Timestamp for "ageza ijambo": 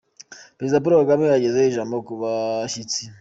1.37-1.95